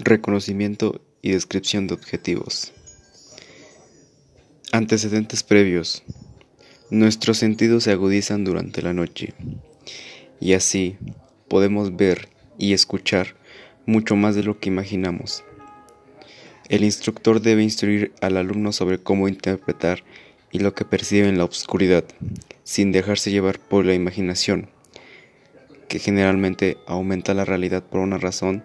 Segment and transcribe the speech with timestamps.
[0.00, 2.72] Reconocimiento y descripción de objetivos.
[4.72, 6.02] Antecedentes previos.
[6.90, 9.34] Nuestros sentidos se agudizan durante la noche
[10.40, 10.96] y así
[11.46, 13.36] podemos ver y escuchar
[13.86, 15.44] mucho más de lo que imaginamos.
[16.68, 20.02] El instructor debe instruir al alumno sobre cómo interpretar
[20.50, 22.04] y lo que percibe en la oscuridad,
[22.64, 24.70] sin dejarse llevar por la imaginación,
[25.86, 28.64] que generalmente aumenta la realidad por una razón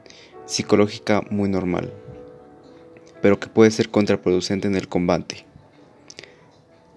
[0.50, 1.94] psicológica muy normal,
[3.22, 5.46] pero que puede ser contraproducente en el combate.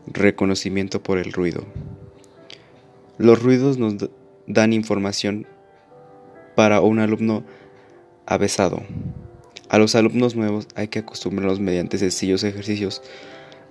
[0.07, 1.67] Reconocimiento por el ruido.
[3.19, 4.09] Los ruidos nos
[4.47, 5.47] dan información
[6.57, 7.45] para un alumno
[8.25, 8.83] avesado.
[9.69, 13.03] A los alumnos nuevos hay que acostumbrarlos mediante sencillos ejercicios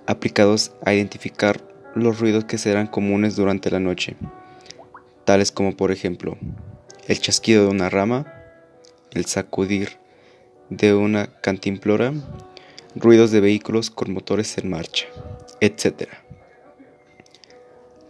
[0.06, 1.60] aplicados a identificar
[1.96, 4.14] los ruidos que serán comunes durante la noche,
[5.24, 6.38] tales como por ejemplo
[7.08, 8.41] el chasquido de una rama,
[9.14, 9.98] el sacudir
[10.70, 12.12] de una cantimplora,
[12.94, 15.06] ruidos de vehículos con motores en marcha,
[15.60, 16.08] etc.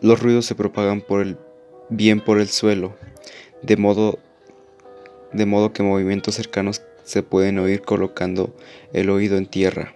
[0.01, 1.05] Los ruidos se propagan
[1.89, 2.97] bien por el suelo,
[3.63, 4.19] de modo
[5.73, 8.55] que movimientos cercanos se pueden oír colocando
[8.93, 9.93] el oído en tierra.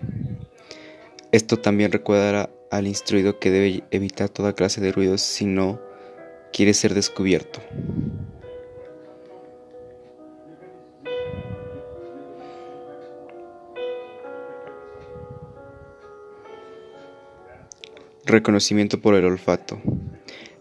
[1.33, 5.81] Esto también recuerda al instruido que debe evitar toda clase de ruidos si no
[6.53, 7.61] quiere ser descubierto.
[18.27, 19.81] Reconocimiento por el olfato.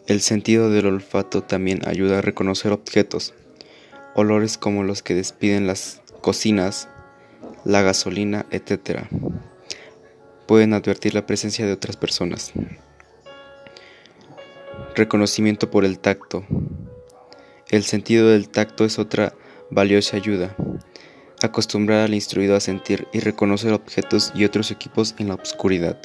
[0.05, 3.33] El sentido del olfato también ayuda a reconocer objetos,
[4.13, 6.89] olores como los que despiden las cocinas,
[7.63, 9.07] la gasolina, etc.
[10.45, 12.53] Pueden advertir la presencia de otras personas.
[14.95, 16.45] Reconocimiento por el tacto.
[17.71, 19.33] El sentido del tacto es otra
[19.71, 20.55] valiosa ayuda.
[21.41, 25.99] Acostumbrar al instruido a sentir y reconocer objetos y otros equipos en la oscuridad.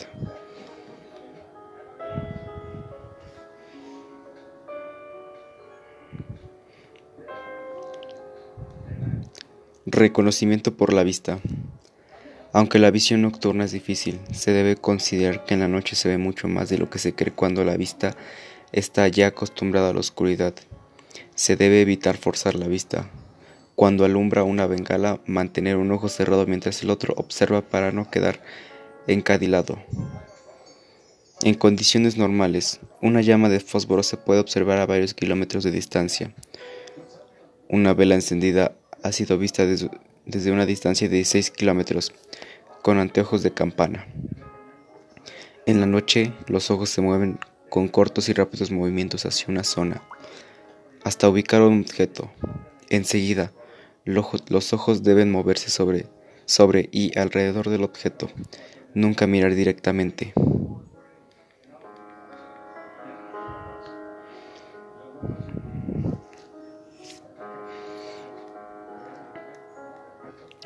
[9.93, 11.41] Reconocimiento por la vista.
[12.53, 16.17] Aunque la visión nocturna es difícil, se debe considerar que en la noche se ve
[16.17, 18.17] mucho más de lo que se cree cuando la vista
[18.71, 20.55] está ya acostumbrada a la oscuridad.
[21.35, 23.11] Se debe evitar forzar la vista.
[23.75, 28.41] Cuando alumbra una bengala, mantener un ojo cerrado mientras el otro observa para no quedar
[29.09, 29.77] encadilado.
[31.43, 36.33] En condiciones normales, una llama de fósforo se puede observar a varios kilómetros de distancia.
[37.69, 42.13] Una vela encendida ha sido vista desde una distancia de 16 kilómetros,
[42.83, 44.07] con anteojos de campana.
[45.67, 50.03] En la noche, los ojos se mueven con cortos y rápidos movimientos hacia una zona,
[51.05, 52.31] hasta ubicar un objeto.
[52.89, 53.53] Enseguida,
[54.05, 58.29] los ojos deben moverse sobre y alrededor del objeto,
[58.95, 60.33] nunca mirar directamente.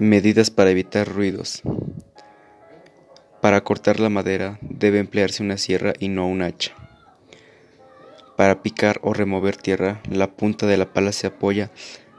[0.00, 1.62] Medidas para evitar ruidos.
[3.40, 6.72] Para cortar la madera debe emplearse una sierra y no un hacha.
[8.36, 11.70] Para picar o remover tierra, la punta de la pala se apoya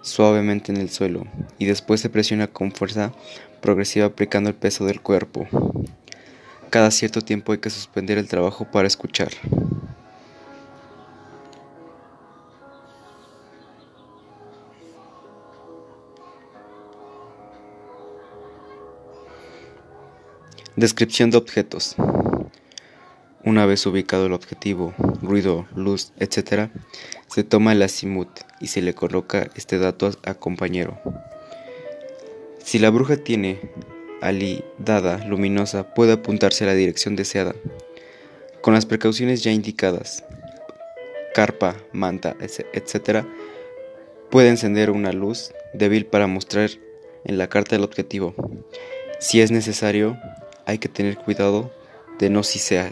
[0.02, 1.28] suavemente en el suelo
[1.60, 3.12] y después se presiona con fuerza
[3.60, 5.46] progresiva aplicando el peso del cuerpo.
[6.70, 9.32] Cada cierto tiempo hay que suspender el trabajo para escuchar.
[20.78, 21.96] Descripción de objetos.
[23.46, 26.70] Una vez ubicado el objetivo, ruido, luz, etc.,
[27.28, 28.28] se toma el azimut
[28.60, 31.00] y se le coloca este dato a compañero.
[32.62, 33.62] Si la bruja tiene
[34.22, 37.56] alidada luminosa, puede apuntarse a la dirección deseada.
[38.60, 40.26] Con las precauciones ya indicadas,
[41.34, 43.26] carpa, manta, etc.,
[44.30, 46.70] puede encender una luz débil para mostrar
[47.24, 48.36] en la carta el objetivo.
[49.20, 50.18] Si es necesario,
[50.66, 51.72] hay que tener cuidado
[52.20, 52.92] de no sisear.